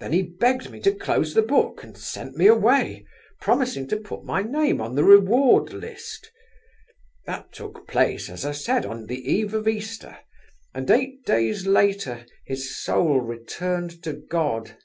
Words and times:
Then 0.00 0.14
he 0.14 0.22
begged 0.22 0.70
me 0.70 0.80
to 0.80 0.94
close 0.94 1.34
the 1.34 1.42
book, 1.42 1.82
and 1.84 1.98
sent 1.98 2.34
me 2.34 2.46
away, 2.46 3.04
promising 3.42 3.86
to 3.88 3.98
put 3.98 4.24
my 4.24 4.40
name 4.40 4.80
on 4.80 4.94
the 4.94 5.04
reward 5.04 5.74
list. 5.74 6.32
That 7.26 7.52
took 7.52 7.86
place 7.86 8.30
as 8.30 8.46
I 8.46 8.52
said 8.52 8.86
on 8.86 9.04
the 9.04 9.20
eve 9.30 9.52
of 9.52 9.68
Easter, 9.68 10.18
and 10.74 10.90
eight 10.90 11.26
days 11.26 11.66
later 11.66 12.24
his 12.46 12.74
soul 12.74 13.20
returned 13.20 14.02
to 14.04 14.14
God." 14.14 14.78